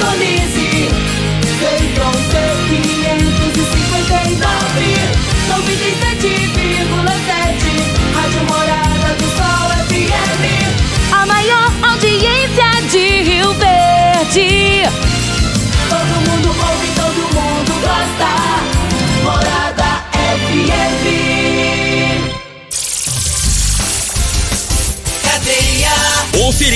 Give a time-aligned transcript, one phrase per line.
[0.00, 0.69] Indonésia.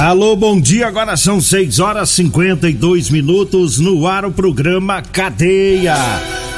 [0.00, 0.86] Alô, bom dia.
[0.86, 5.94] Agora são 6 horas 52 minutos no ar o programa Cadeia.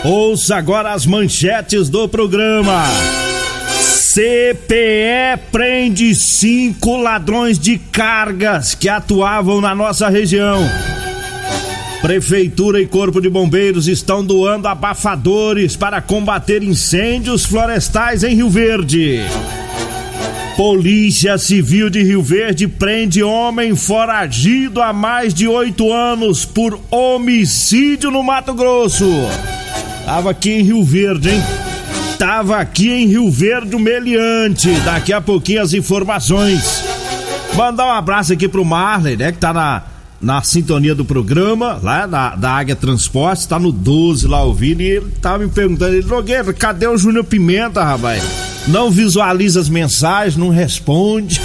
[0.05, 2.85] Ouça agora as manchetes do programa.
[3.81, 10.61] CPE prende cinco ladrões de cargas que atuavam na nossa região.
[12.01, 19.21] Prefeitura e Corpo de Bombeiros estão doando abafadores para combater incêndios florestais em Rio Verde.
[20.57, 28.11] Polícia Civil de Rio Verde prende homem foragido há mais de oito anos por homicídio
[28.11, 29.11] no Mato Grosso.
[30.05, 31.43] Tava aqui em Rio Verde, hein?
[32.19, 34.71] Tava aqui em Rio Verde o meliante.
[34.85, 36.85] Daqui a pouquinho as informações.
[37.55, 39.33] Mandar um abraço aqui pro Marley, né?
[39.33, 39.83] Que tá na,
[40.23, 44.81] na sintonia do programa, lá da, da Águia Transportes, tá no 12 lá ouvindo.
[44.81, 48.23] E ele tava me perguntando, ele, Nogueira, cadê o Júnior Pimenta, rapaz?
[48.69, 51.41] Não visualiza as mensagens, não responde.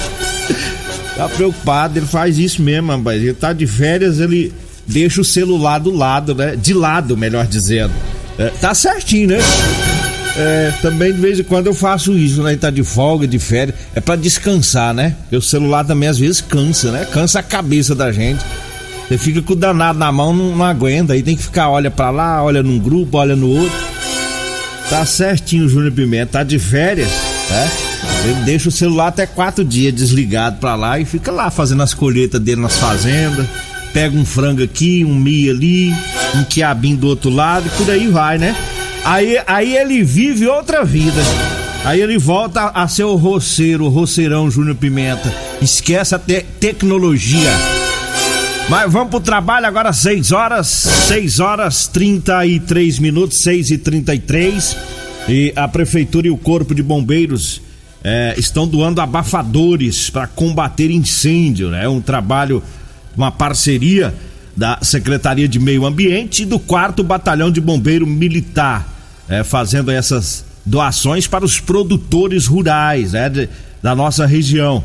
[1.17, 3.21] tá preocupado, ele faz isso mesmo, rapaz.
[3.21, 4.53] Ele tá de férias, ele
[4.85, 6.55] deixa o celular do lado, né?
[6.55, 7.93] De lado, melhor dizendo.
[8.37, 9.39] É, tá certinho, né?
[10.39, 12.55] É, também de vez em quando eu faço isso, né?
[12.55, 13.75] Tá de folga, de férias.
[13.95, 15.16] É para descansar, né?
[15.21, 17.07] Porque o celular também às vezes cansa, né?
[17.11, 18.45] Cansa a cabeça da gente.
[19.07, 21.13] Você fica com o danado na mão, não, não aguenta.
[21.13, 23.78] Aí tem que ficar, olha para lá, olha num grupo, olha no outro.
[24.90, 27.09] Tá certinho o Júnior Pimenta, tá de férias,
[27.50, 27.72] né?
[28.23, 31.94] Ele deixa o celular até quatro dias desligado pra lá e fica lá fazendo as
[31.94, 33.46] colheitas dele nas fazendas.
[33.94, 35.94] Pega um frango aqui, um milho ali,
[36.35, 38.56] um quiabinho do outro lado e por aí vai, né?
[39.03, 41.22] Aí, aí ele vive outra vida.
[41.85, 45.34] Aí ele volta a ser o roceiro, o roceirão Júnior Pimenta.
[45.62, 47.51] Esquece a te tecnologia.
[48.69, 54.78] Mas vamos pro trabalho agora, 6 horas, 6 horas 33 minutos, 6 e 33
[55.29, 57.61] E a Prefeitura e o Corpo de Bombeiros
[58.03, 61.85] é, estão doando abafadores para combater incêndio, né?
[61.85, 62.61] É um trabalho,
[63.16, 64.13] uma parceria
[64.55, 68.85] da Secretaria de Meio Ambiente e do 4 Batalhão de Bombeiro Militar,
[69.29, 73.49] é, fazendo essas doações para os produtores rurais né, de,
[73.81, 74.84] da nossa região.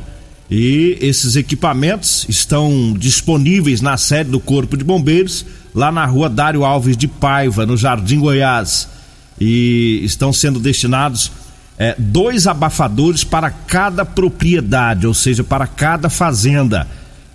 [0.54, 6.62] E esses equipamentos estão disponíveis na sede do Corpo de Bombeiros, lá na rua Dário
[6.62, 8.86] Alves de Paiva, no Jardim Goiás.
[9.40, 11.32] E estão sendo destinados
[11.78, 16.86] é, dois abafadores para cada propriedade, ou seja, para cada fazenda.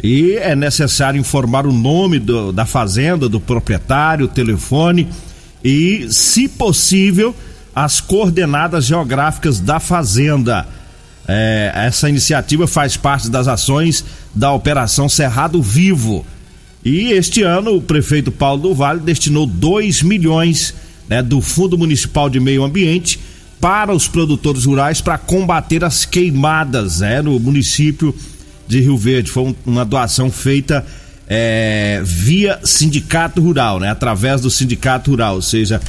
[0.03, 5.09] E é necessário informar o nome do, da fazenda, do proprietário, o telefone
[5.63, 7.35] e, se possível,
[7.73, 10.67] as coordenadas geográficas da fazenda.
[11.27, 16.25] É, essa iniciativa faz parte das ações da Operação Cerrado Vivo.
[16.85, 20.73] E este ano o prefeito Paulo do Vale destinou 2 milhões
[21.09, 23.19] né, do Fundo Municipal de Meio Ambiente
[23.59, 28.15] para os produtores rurais para combater as queimadas né, no município
[28.67, 29.31] de Rio Verde.
[29.31, 30.85] Foi um, uma doação feita
[31.27, 35.81] é, via Sindicato Rural, né, através do Sindicato Rural, ou seja,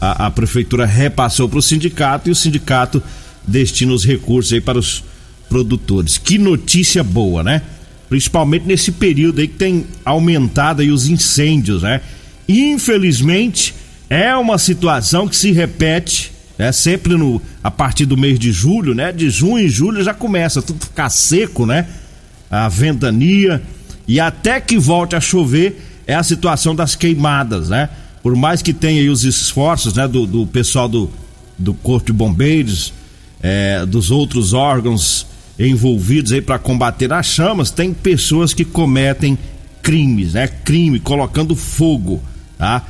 [0.00, 3.02] a, a prefeitura repassou para o sindicato e o sindicato
[3.46, 5.04] destina os recursos aí para os
[5.48, 6.18] produtores.
[6.18, 7.62] Que notícia boa, né?
[8.08, 12.00] Principalmente nesse período aí que tem aumentado aí os incêndios, né?
[12.48, 13.74] Infelizmente,
[14.08, 18.94] É uma situação que se repete, é sempre no a partir do mês de julho,
[18.94, 19.10] né?
[19.10, 21.86] De junho e julho já começa tudo ficar seco, né?
[22.50, 23.62] A ventania
[24.06, 27.88] e até que volte a chover é a situação das queimadas, né?
[28.22, 31.10] Por mais que tenha aí os esforços, né, do, do pessoal do,
[31.58, 32.92] do Corpo de Bombeiros,
[33.44, 35.26] é, dos outros órgãos
[35.58, 39.38] envolvidos aí para combater as chamas, tem pessoas que cometem
[39.82, 40.48] crimes, né?
[40.48, 42.22] Crime, colocando fogo,
[42.56, 42.82] tá?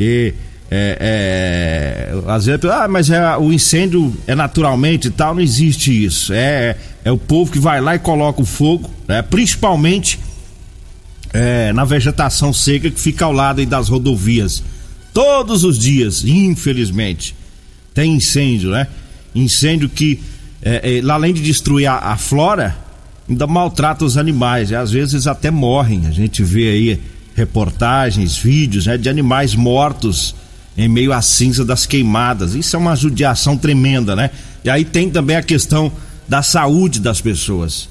[0.00, 0.34] E
[0.68, 6.04] é, é, às vezes, ah, mas é, o incêndio é naturalmente e tal, não existe
[6.04, 6.32] isso.
[6.32, 9.22] É, é o povo que vai lá e coloca o fogo, né?
[9.22, 10.18] principalmente
[11.32, 14.64] é, na vegetação seca que fica ao lado das rodovias.
[15.14, 17.36] Todos os dias, infelizmente,
[17.94, 18.88] tem incêndio, né?
[19.34, 20.20] Incêndio que,
[20.62, 22.76] é, é, além de destruir a, a, flora,
[23.28, 24.70] ainda maltrata os animais.
[24.70, 26.06] E às vezes até morrem.
[26.06, 27.00] A gente vê aí
[27.34, 30.34] reportagens, vídeos né, de animais mortos
[30.76, 32.54] em meio à cinza das queimadas.
[32.54, 34.30] Isso é uma judiação tremenda, né?
[34.64, 35.92] E aí tem também a questão
[36.28, 37.88] da saúde das pessoas.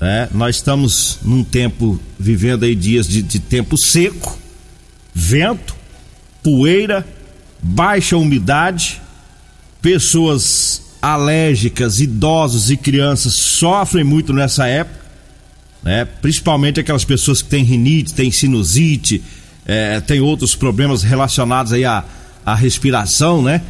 [0.00, 4.38] É, nós estamos num tempo, vivendo aí dias de, de tempo seco,
[5.14, 5.74] vento,
[6.42, 7.06] poeira,
[7.62, 9.00] baixa umidade,
[9.86, 14.98] pessoas alérgicas, idosos e crianças sofrem muito nessa época,
[15.80, 16.04] né?
[16.20, 19.22] principalmente aquelas pessoas que têm rinite, têm sinusite,
[19.64, 22.02] é, tem outros problemas relacionados aí à,
[22.44, 23.62] à respiração, né?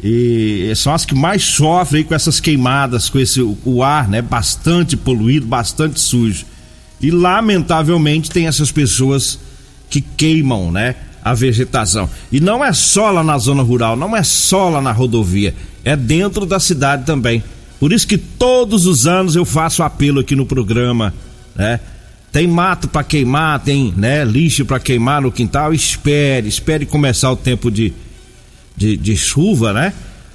[0.00, 4.96] E são as que mais sofrem com essas queimadas, com esse o ar, né, bastante
[4.96, 6.46] poluído, bastante sujo.
[7.00, 9.40] E lamentavelmente tem essas pessoas
[9.90, 10.94] que queimam, né,
[11.30, 12.08] a vegetação.
[12.30, 15.54] E não é só lá na zona rural, não é só lá na rodovia,
[15.84, 17.42] é dentro da cidade também.
[17.78, 21.14] Por isso que todos os anos eu faço apelo aqui no programa,
[21.54, 21.80] né?
[22.30, 27.36] Tem mato para queimar, tem, né, lixo para queimar no quintal, espere, espere começar o
[27.36, 27.94] tempo de
[28.78, 29.92] de, de chuva, né?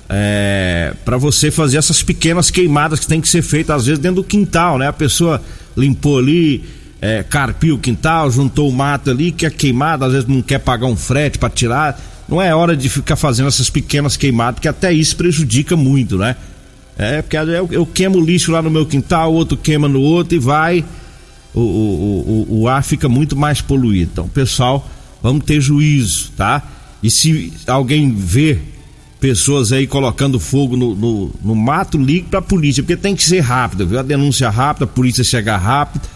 [0.09, 4.17] É, para você fazer essas pequenas queimadas que tem que ser feitas às vezes dentro
[4.17, 4.87] do quintal, né?
[4.87, 5.41] A pessoa
[5.77, 6.61] limpou ali,
[7.05, 7.25] é,
[7.69, 11.37] o quintal, juntou o mato ali, quer queimada, às vezes não quer pagar um frete
[11.37, 11.99] para tirar.
[12.29, 16.37] Não é hora de ficar fazendo essas pequenas queimadas, que até isso prejudica muito, né?
[16.97, 20.37] É, porque eu, eu queimo lixo lá no meu quintal, o outro queima no outro
[20.37, 20.85] e vai.
[21.53, 24.11] O, o, o, o ar fica muito mais poluído.
[24.13, 24.89] Então, pessoal,
[25.21, 26.63] vamos ter juízo, tá?
[27.03, 28.59] E se alguém vê
[29.19, 33.41] pessoas aí colocando fogo no, no, no mato, ligue pra polícia, porque tem que ser
[33.41, 33.99] rápido, viu?
[33.99, 36.13] A denúncia rápida, a polícia chegar rápido.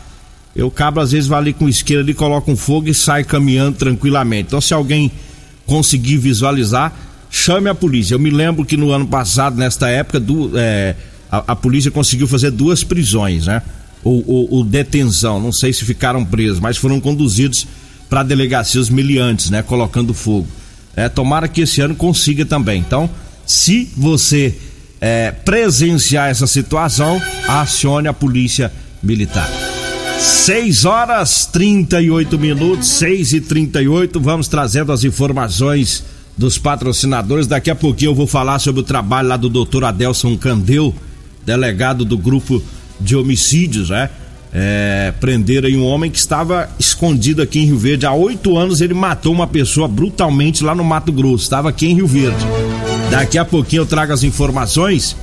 [0.58, 3.78] Eu cabo às vezes vai ali com isqueira ali, coloca um fogo e sai caminhando
[3.78, 4.48] tranquilamente.
[4.48, 5.12] Então se alguém
[5.68, 6.92] conseguir visualizar,
[7.30, 8.16] chame a polícia.
[8.16, 10.96] Eu me lembro que no ano passado, nesta época, do, é,
[11.32, 13.62] a, a, polícia conseguiu fazer duas prisões, né?
[14.04, 17.68] Ou, ou, ou detenção, não sei se ficaram presos, mas foram conduzidos
[18.10, 19.62] para delegacias miliantes, né?
[19.62, 20.48] Colocando fogo.
[20.96, 22.80] É, tomara que esse ano consiga também.
[22.80, 23.10] Então,
[23.46, 24.56] se você
[25.00, 28.72] é, presenciar essa situação, acione a polícia
[29.04, 29.77] militar.
[30.20, 36.04] 6 horas 38 minutos, 6 e 38 vamos trazendo as informações
[36.38, 37.48] dos patrocinadores.
[37.48, 40.94] Daqui a pouquinho eu vou falar sobre o trabalho lá do doutor Adelson Candeu,
[41.46, 42.62] delegado do grupo
[43.00, 44.10] de homicídios, né?
[44.54, 48.06] é, prenderam um homem que estava escondido aqui em Rio Verde.
[48.06, 51.44] Há oito anos ele matou uma pessoa brutalmente lá no Mato Grosso.
[51.44, 52.44] Estava aqui em Rio Verde.
[53.12, 55.16] Daqui a pouquinho eu trago as informações.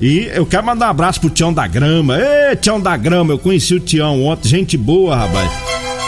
[0.00, 2.18] E eu quero mandar um abraço pro Tião da Grama.
[2.18, 4.48] Ê, Tião da Grama, eu conheci o Tião ontem.
[4.48, 5.50] Gente boa, rapaz.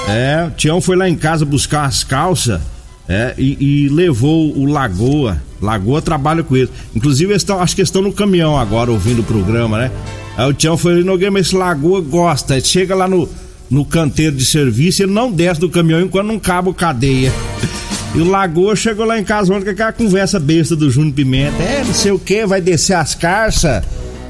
[0.08, 2.60] É, o Tião foi lá em casa buscar as calças.
[3.08, 5.40] É, e, e, levou o Lagoa.
[5.62, 6.68] Lagoa trabalha com ele.
[6.94, 9.90] Inclusive, eles estão, acho que estão no caminhão agora ouvindo o programa, né?
[10.36, 12.54] Aí o Tião falou, Nogueira, mas esse Lagoa gosta.
[12.54, 13.26] Ele chega lá no,
[13.70, 17.32] no canteiro de serviço, ele não desce do caminhão enquanto não cabo cadeia.
[18.14, 21.62] E o Lagoa chegou lá em casa ontem com aquela conversa besta do Júnior Pimenta.
[21.62, 23.84] É, não sei o que, vai descer as carças.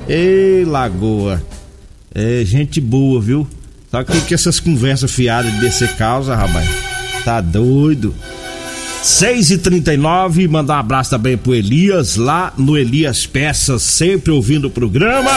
[0.08, 1.42] Ei, Lagoa.
[2.14, 3.46] É gente boa, viu?
[3.90, 6.68] Só que, que essas conversas fiadas de descer causa, rapaz?
[7.24, 8.14] Tá doido?
[9.02, 14.66] 6 e 39 mandar um abraço também pro Elias, lá no Elias Peças, sempre ouvindo
[14.66, 15.30] o programa.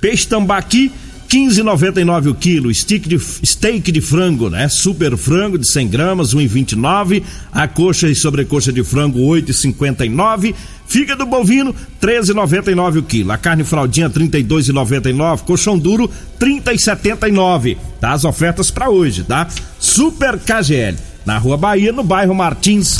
[0.00, 0.90] Peixe tambaqui
[1.28, 4.68] 15,99 o quilo, steak de, steak de frango, né?
[4.68, 7.22] Super frango de 100 gramas, 1,29.
[7.52, 10.54] A coxa e sobrecoxa de frango, 8,59.
[10.86, 13.32] Fígado bovino, 13,99 o quilo.
[13.32, 15.40] A carne fraldinha, 32,99.
[15.40, 17.76] Colchão duro, 30,79.
[18.00, 18.12] Tá?
[18.12, 19.48] As ofertas para hoje, tá?
[19.78, 22.98] Super KGL, na Rua Bahia, no bairro Martins.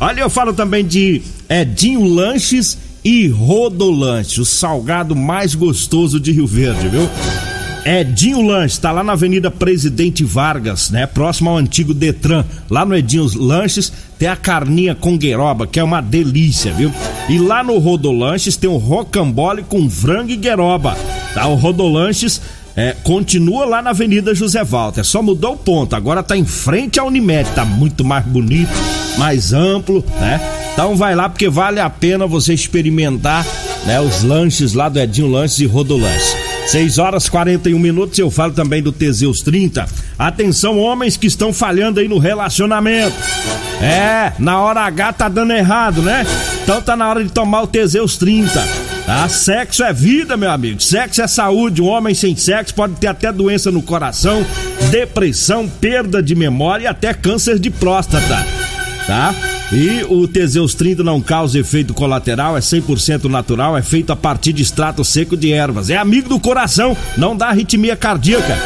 [0.00, 6.46] Olha, eu falo também de Edinho Lanches e Rodolanche, o salgado mais gostoso de Rio
[6.46, 7.08] Verde, viu?
[7.86, 11.06] Edinho Lanches, tá lá na Avenida Presidente Vargas, né?
[11.06, 12.44] Próximo ao antigo Detran.
[12.68, 16.92] Lá no Edinho Lanches tem a carninha com gueroba, que é uma delícia, viu?
[17.28, 20.96] E lá no Rodolanches tem o rocambole com frango e gueroba.
[21.32, 21.46] Tá?
[21.46, 22.40] O Rodolanches
[22.74, 26.98] é, continua lá na Avenida José Walter, só mudou o ponto, agora tá em frente
[26.98, 28.72] à Unimed, tá muito mais bonito,
[29.16, 30.40] mais amplo, né?
[30.72, 33.46] Então vai lá porque vale a pena você experimentar,
[33.86, 36.45] né, os lanches lá do Edinho Lanches e Rodolanches.
[36.66, 39.86] 6 horas 41 minutos, eu falo também do Teseus 30.
[40.18, 43.16] Atenção, homens que estão falhando aí no relacionamento.
[43.80, 46.26] É, na hora H tá dando errado, né?
[46.62, 48.66] Então tá na hora de tomar o Teseus 30.
[49.06, 49.28] Tá?
[49.28, 50.82] Sexo é vida, meu amigo.
[50.82, 51.80] Sexo é saúde.
[51.80, 54.44] Um homem sem sexo pode ter até doença no coração,
[54.90, 58.44] depressão, perda de memória e até câncer de próstata.
[59.06, 59.32] Tá?
[59.72, 64.52] E o Teseus 30 não causa efeito colateral, é 100% natural, é feito a partir
[64.52, 65.90] de extrato seco de ervas.
[65.90, 68.56] É amigo do coração, não dá arritmia cardíaca.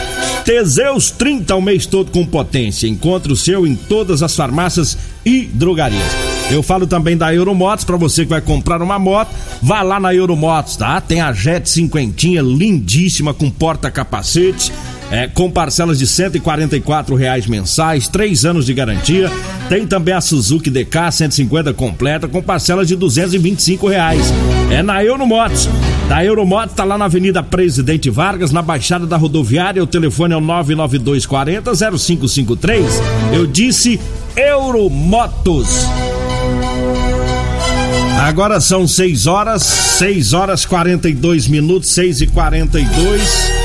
[0.45, 2.87] Teseus 30 o mês todo com potência.
[2.87, 6.02] Encontre o seu em todas as farmácias e drogarias.
[6.50, 9.30] Eu falo também da Euromotos, para você que vai comprar uma moto,
[9.62, 11.00] vá lá na Euromotos, tá?
[11.00, 14.73] Tem a Jet cinquentinha lindíssima com porta-capacete
[15.11, 19.31] é, com parcelas de R$ reais mensais, três anos de garantia.
[19.69, 24.33] Tem também a Suzuki DK 150 completa com parcelas de R$ reais.
[24.71, 25.69] É na Euromotos.
[26.09, 29.83] Da Euromotos tá lá na Avenida Presidente Vargas, na Baixada da Rodoviária.
[29.83, 33.02] O telefone é o 99240 0553.
[33.33, 34.00] Eu disse
[34.37, 35.69] Euromotos.
[38.21, 43.60] Agora são 6 horas, 6 horas 42 minutos, 6 e 42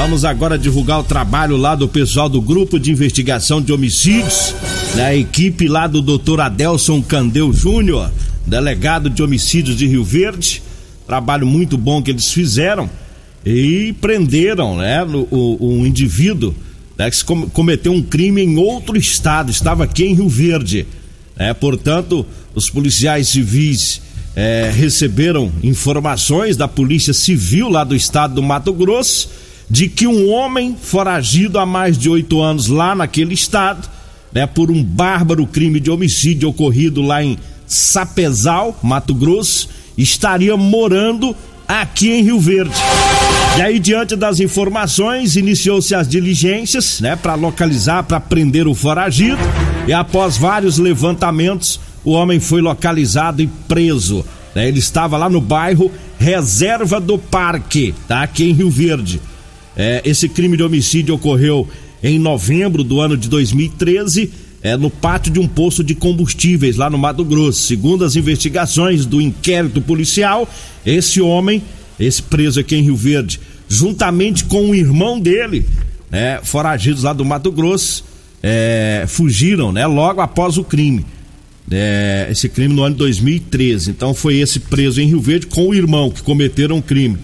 [0.00, 4.54] Vamos agora divulgar o trabalho lá do pessoal do Grupo de Investigação de Homicídios,
[4.94, 6.40] da equipe lá do Dr.
[6.40, 8.08] Adelson Candeu Júnior,
[8.46, 10.62] delegado de homicídios de Rio Verde.
[11.04, 12.88] Trabalho muito bom que eles fizeram
[13.44, 16.54] e prenderam, né, o, o, indivíduo
[16.96, 20.86] né, que cometeu um crime em outro estado, estava aqui em Rio Verde.
[21.36, 22.24] É, portanto,
[22.54, 24.00] os policiais civis
[24.36, 30.30] é, receberam informações da Polícia Civil lá do estado do Mato Grosso de que um
[30.30, 33.88] homem foragido há mais de oito anos lá naquele estado,
[34.32, 41.36] né, por um bárbaro crime de homicídio ocorrido lá em Sapezal, Mato Grosso, estaria morando
[41.66, 42.74] aqui em Rio Verde.
[43.58, 49.38] E aí, diante das informações, iniciou-se as diligências, né, para localizar, para prender o foragido.
[49.86, 54.24] E após vários levantamentos, o homem foi localizado e preso.
[54.54, 59.20] Né, ele estava lá no bairro Reserva do Parque, tá, aqui em Rio Verde.
[59.78, 61.68] É, esse crime de homicídio ocorreu
[62.02, 64.30] em novembro do ano de 2013,
[64.60, 67.62] é, no pátio de um posto de combustíveis lá no Mato Grosso.
[67.62, 70.48] Segundo as investigações do inquérito policial,
[70.84, 71.62] esse homem,
[71.98, 75.64] esse preso aqui em Rio Verde, juntamente com o irmão dele,
[76.10, 78.04] é, foragidos lá do Mato Grosso,
[78.42, 81.06] é, fugiram, né, logo após o crime.
[81.70, 83.90] É, esse crime no ano de 2013.
[83.90, 87.18] Então foi esse preso em Rio Verde com o irmão que cometeram o crime.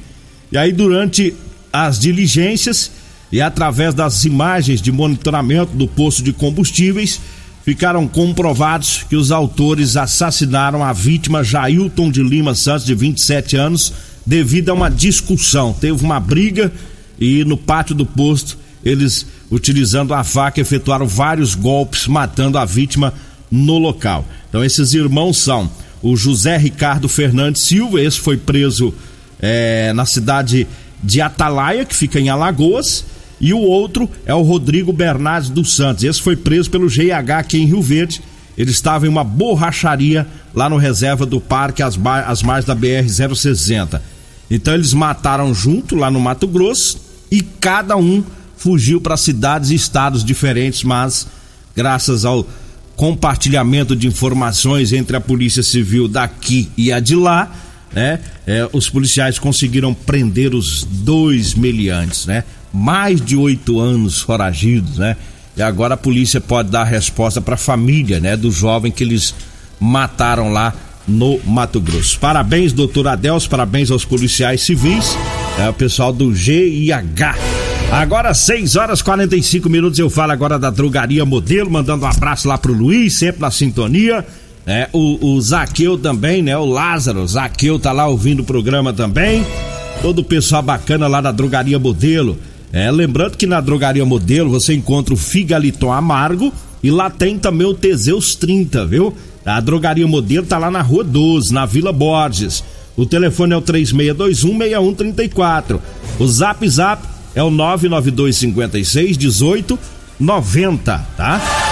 [0.52, 1.34] E aí durante
[1.74, 2.92] as diligências
[3.32, 7.20] e através das imagens de monitoramento do posto de combustíveis
[7.64, 13.92] ficaram comprovados que os autores assassinaram a vítima Jailton de Lima Santos de 27 anos
[14.24, 15.72] devido a uma discussão.
[15.72, 16.70] Teve uma briga
[17.18, 23.12] e no pátio do posto eles utilizando a faca efetuaram vários golpes matando a vítima
[23.50, 24.24] no local.
[24.48, 25.68] Então esses irmãos são
[26.00, 28.94] o José Ricardo Fernandes Silva, esse foi preso
[29.40, 30.68] é, na cidade
[31.04, 33.04] de Atalaia, que fica em Alagoas,
[33.40, 36.02] e o outro é o Rodrigo Bernardes dos Santos.
[36.02, 38.22] Esse foi preso pelo GH aqui em Rio Verde.
[38.56, 44.00] Ele estava em uma borracharia lá no reserva do parque, às, às margens da BR-060.
[44.50, 46.98] Então eles mataram junto lá no Mato Grosso
[47.30, 48.24] e cada um
[48.56, 51.26] fugiu para cidades e estados diferentes, mas
[51.74, 52.46] graças ao
[52.96, 57.52] compartilhamento de informações entre a Polícia Civil daqui e a de lá,
[57.94, 58.18] né?
[58.46, 62.44] É, os policiais conseguiram prender os dois meliantes, né?
[62.72, 65.16] Mais de oito anos foragidos, né?
[65.56, 68.36] E agora a polícia pode dar resposta para a família, né?
[68.36, 69.34] Do jovem que eles
[69.78, 70.74] mataram lá
[71.06, 72.18] no Mato Grosso.
[72.18, 75.16] Parabéns, doutor Adelso, parabéns aos policiais civis,
[75.58, 77.36] é o pessoal do GIH.
[77.92, 82.58] Agora 6 horas 45 minutos eu falo agora da drogaria modelo, mandando um abraço lá
[82.58, 84.26] pro Luiz, sempre na sintonia.
[84.66, 86.56] É, o, o Zaqueu também, né?
[86.56, 89.44] O Lázaro, Zaqueu tá lá ouvindo o programa também.
[90.00, 92.38] Todo o pessoal bacana lá da drogaria modelo.
[92.72, 96.52] É, lembrando que na drogaria modelo você encontra o Figaliton Amargo
[96.82, 99.14] e lá tem também o Teseus 30, viu?
[99.44, 102.64] A drogaria modelo tá lá na rua 12, na Vila Borges.
[102.96, 105.80] O telefone é o 36216134.
[106.18, 107.02] O Zap Zap
[107.34, 111.63] é o 99256 1890, tá?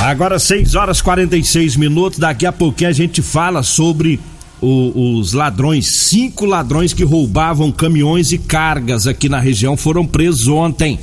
[0.00, 4.20] Agora 6 horas 46 minutos, daqui a pouquinho a gente fala sobre
[4.60, 10.46] o, os ladrões, cinco ladrões que roubavam caminhões e cargas aqui na região foram presos
[10.48, 10.98] ontem.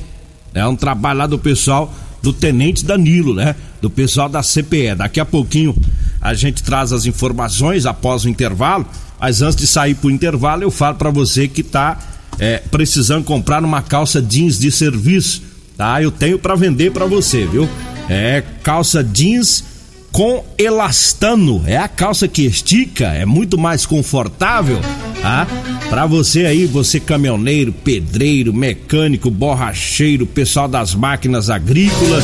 [0.54, 3.56] É um trabalho lá do pessoal do Tenente Danilo, né?
[3.82, 4.96] Do pessoal da CPE.
[4.98, 5.76] Daqui a pouquinho
[6.22, 8.86] a gente traz as informações após o intervalo,
[9.20, 12.00] mas antes de sair pro intervalo eu falo para você que tá
[12.40, 15.44] é, precisando comprar uma calça jeans de serviço,
[15.78, 16.02] tá?
[16.02, 17.68] Eu tenho para vender para você, viu?
[18.10, 19.64] É calça jeans
[20.12, 21.62] com elastano.
[21.68, 24.80] É a calça que estica, é muito mais confortável,
[25.22, 25.46] tá?
[25.90, 32.24] Para você aí, você caminhoneiro, pedreiro, mecânico, borracheiro, pessoal das máquinas agrícolas,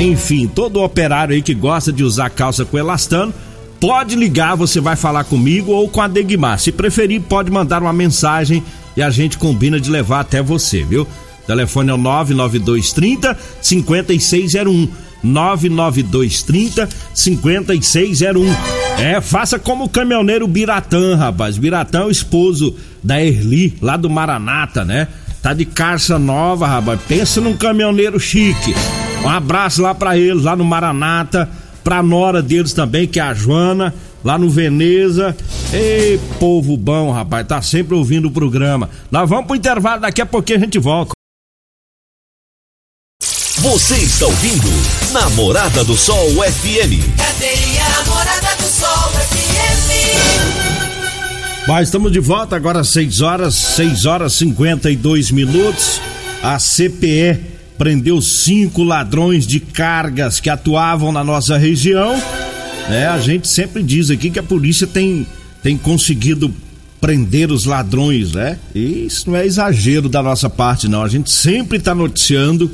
[0.00, 3.32] enfim, todo operário aí que gosta de usar calça com elastano,
[3.78, 6.58] pode ligar, você vai falar comigo ou com a Degmar.
[6.58, 8.62] Se preferir, pode mandar uma mensagem
[8.96, 11.06] e a gente combina de levar até você, viu?
[11.46, 14.88] Telefone é o 99230 5601.
[15.22, 18.46] 99230 5601.
[18.98, 21.56] É, faça como o caminhoneiro Biratã, rapaz.
[21.56, 25.08] Biratã é o esposo da Erli, lá do Maranata, né?
[25.40, 27.00] Tá de carça nova, rapaz.
[27.08, 28.74] Pensa num caminhoneiro chique.
[29.24, 31.48] Um abraço lá pra eles, lá no Maranata.
[31.82, 33.92] Pra nora deles também, que é a Joana
[34.24, 35.36] lá no Veneza.
[35.72, 38.88] Ei, povo bom, rapaz, tá sempre ouvindo o programa.
[39.10, 41.12] Nós vamos pro intervalo, daqui a pouquinho a gente volta.
[43.62, 44.68] Você está ouvindo
[45.12, 47.16] Namorada do Sol FM.
[47.16, 49.88] Cadeia Namorada do Sol FM.
[51.66, 56.00] Mas estamos de volta agora 6 horas, 6 horas 52 minutos.
[56.42, 57.40] A CPE
[57.78, 62.20] prendeu cinco ladrões de cargas que atuavam na nossa região
[62.88, 65.26] é, a gente sempre diz aqui que a polícia tem,
[65.62, 66.52] tem conseguido
[67.00, 68.58] prender os ladrões, né?
[68.74, 71.02] E isso não é exagero da nossa parte, não.
[71.02, 72.70] A gente sempre está noticiando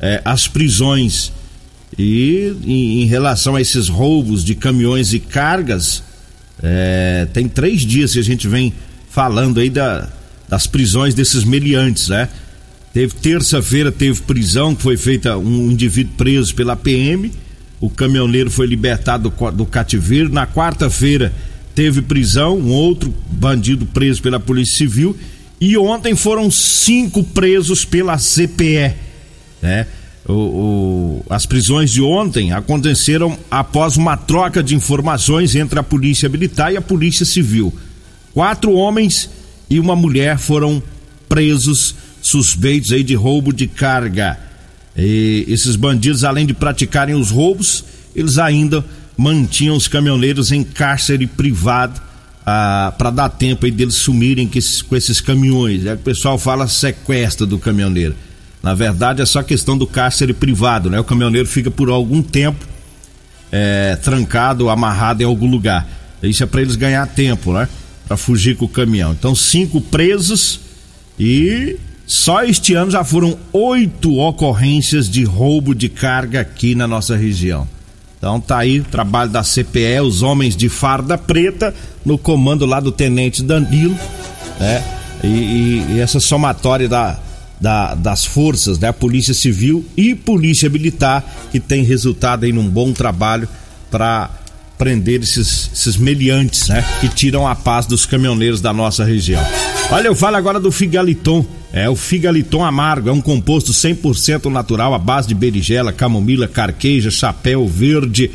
[0.00, 1.32] é, as prisões.
[1.96, 6.02] E em, em, relação a esses roubos de caminhões e cargas,
[6.62, 8.72] é, tem três dias que a gente vem
[9.08, 10.08] falando aí da,
[10.48, 12.28] das prisões desses meliantes, né?
[12.92, 17.30] Teve terça-feira, teve prisão, que foi feita um indivíduo preso pela PM
[17.84, 20.32] o caminhoneiro foi libertado do, do cativeiro.
[20.32, 21.34] Na quarta-feira
[21.74, 25.14] teve prisão, um outro bandido preso pela Polícia Civil.
[25.60, 28.94] E ontem foram cinco presos pela CPE.
[29.64, 29.86] Né?
[30.28, 36.28] O, o, as prisões de ontem aconteceram após uma troca de informações entre a Polícia
[36.28, 37.72] Militar e a Polícia Civil.
[38.34, 39.30] Quatro homens
[39.70, 40.82] e uma mulher foram
[41.30, 44.38] presos suspeitos aí de roubo de carga.
[44.94, 48.84] E esses bandidos, além de praticarem os roubos, eles ainda
[49.16, 52.02] mantinham os caminhoneiros em cárcere privado
[52.44, 55.86] ah, para dar tempo aí deles sumirem com esses, com esses caminhões.
[55.86, 58.14] É o pessoal fala sequestro do caminhoneiro.
[58.64, 60.98] Na verdade, é só questão do cárcere privado, né?
[60.98, 62.64] O caminhoneiro fica por algum tempo
[63.52, 65.86] é, trancado, amarrado em algum lugar.
[66.22, 67.68] Isso é para eles ganhar tempo, né?
[68.08, 69.12] Para fugir com o caminhão.
[69.12, 70.60] Então, cinco presos
[71.20, 77.14] e só este ano já foram oito ocorrências de roubo de carga aqui na nossa
[77.14, 77.68] região.
[78.16, 82.80] Então tá aí o trabalho da CPE, os homens de farda preta, no comando lá
[82.80, 83.98] do Tenente Danilo,
[84.58, 84.82] né?
[85.22, 87.18] E, e, e essa somatória da,
[87.64, 88.92] da, das forças, né?
[88.92, 93.48] Polícia Civil e Polícia Militar, que tem resultado aí num bom trabalho
[93.90, 94.28] para
[94.76, 96.84] prender esses, esses meliantes, né?
[97.00, 99.42] Que tiram a paz dos caminhoneiros da nossa região.
[99.90, 101.46] Olha, eu falo agora do Figaliton.
[101.72, 107.10] É o Figaliton Amargo, é um composto 100% natural à base de berigela, camomila, carqueja,
[107.10, 108.30] chapéu verde,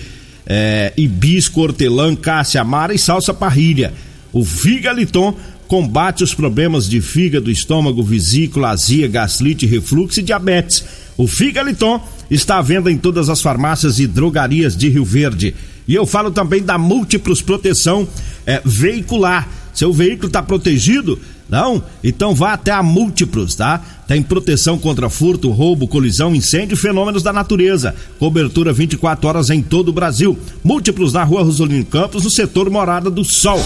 [0.45, 3.93] é, hibisco, hortelã, cássia amara e salsa parrilha.
[4.33, 5.35] O Figaliton
[5.69, 10.83] combate os problemas de fígado, estômago, vesícula, azia, gastrite, refluxo e diabetes.
[11.15, 15.55] O Figaliton está à venda em todas as farmácias e drogarias de Rio Verde.
[15.87, 18.07] E eu falo também da Múltiplos Proteção
[18.47, 21.19] é, Veicular Seu veículo está protegido?
[21.47, 21.83] Não?
[22.03, 23.79] Então vá até a Múltiplos, tá?
[24.07, 27.93] Tem proteção contra furto, roubo, colisão, incêndio e fenômenos da natureza.
[28.17, 30.37] Cobertura 24 horas em todo o Brasil.
[30.63, 33.63] Múltiplos na rua Rosolino Campos, no setor Morada do Sol.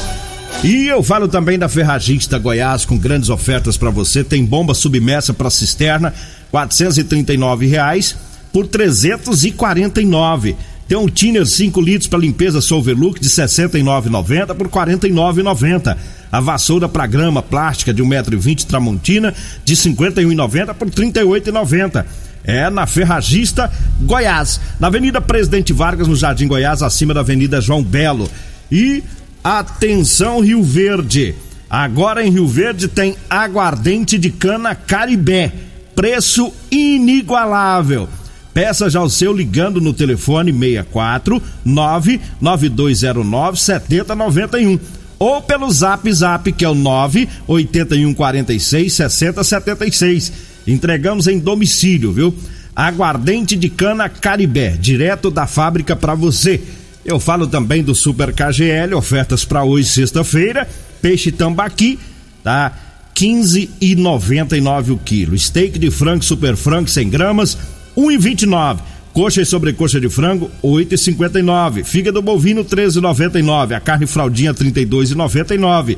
[0.61, 4.23] E eu falo também da Ferragista Goiás com grandes ofertas para você.
[4.23, 6.13] Tem bomba submersa para cisterna,
[6.51, 8.15] R$ reais
[8.51, 10.55] por 349.
[10.87, 15.97] Tem um tiner 5 litros para limpeza Solvelook de 69,90 por 49,90.
[16.31, 22.05] A vassoura para grama plástica de 1,20m Tramontina de 51,90 por 38,90.
[22.43, 27.81] É na Ferragista Goiás, na Avenida Presidente Vargas, no Jardim Goiás, acima da Avenida João
[27.81, 28.29] Belo.
[28.69, 29.03] E
[29.43, 31.35] atenção Rio Verde.
[31.69, 35.51] Agora em Rio Verde tem aguardente de cana Caribé.
[35.95, 38.07] Preço inigualável.
[38.53, 44.79] Peça já o seu ligando no telefone 64 99209 7091
[45.17, 50.31] ou pelo Zap Zap que é o 98146 6076.
[50.67, 52.35] Entregamos em domicílio, viu?
[52.75, 56.61] Aguardente de cana Caribé, direto da fábrica para você.
[57.05, 60.67] Eu falo também do Super KGL, ofertas para hoje, sexta-feira.
[61.01, 61.99] Peixe tambaqui,
[62.43, 62.71] tá?
[63.13, 65.37] 15,99 o quilo.
[65.37, 67.57] Steak de frango super frango 100 gramas,
[67.97, 68.79] 1,29.
[69.13, 71.83] Coxa e sobrecoxa de frango, 8,59.
[71.83, 73.75] Fígado bovino, 13,99.
[73.75, 75.97] A carne fraldinha, 32,99.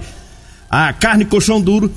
[0.69, 1.89] A carne colchão duro,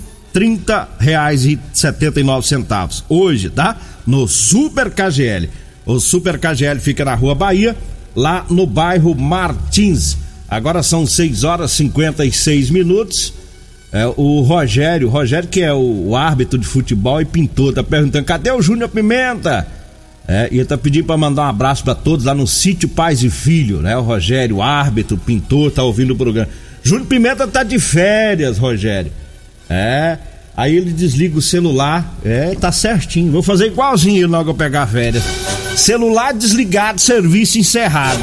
[2.25, 3.05] nove centavos.
[3.09, 3.77] Hoje, tá?
[4.07, 5.51] No Super KGL.
[5.85, 7.75] O Super KGL fica na Rua Bahia,
[8.14, 10.16] lá no bairro Martins.
[10.49, 13.35] Agora são 6 horas e 56 minutos.
[13.92, 18.25] É, o Rogério, Rogério que é o, o árbitro de futebol e pintor, tá perguntando:
[18.25, 19.66] cadê o Júnior Pimenta?
[20.27, 23.23] É, e ele tá pedindo para mandar um abraço para todos lá no sítio Pais
[23.23, 23.97] e Filho, né?
[23.97, 26.51] O Rogério, árbitro, pintor, tá ouvindo o programa.
[26.83, 29.11] Júnior Pimenta tá de férias, Rogério.
[29.71, 30.18] É.
[30.55, 32.14] Aí ele desliga o celular.
[32.25, 33.33] É, tá certinho.
[33.33, 35.25] Vou fazer igualzinho logo eu pegar férias.
[35.79, 38.21] Celular desligado, serviço encerrado.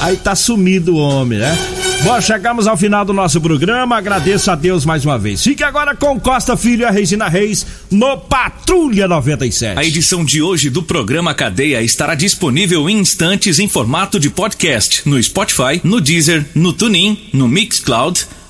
[0.00, 1.58] Aí tá sumido o homem, né?
[2.04, 3.96] Bom, chegamos ao final do nosso programa.
[3.96, 5.42] Agradeço a Deus mais uma vez.
[5.42, 9.78] Fique agora com Costa Filho e a Regina Reis no Patrulha 97.
[9.78, 15.02] A edição de hoje do programa Cadeia estará disponível em instantes em formato de podcast
[15.04, 18.24] no Spotify, no Deezer, no TuneIn, no Mixcloud,